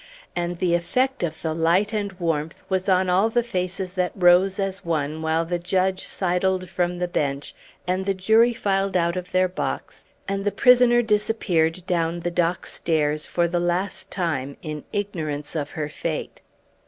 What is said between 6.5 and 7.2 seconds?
from the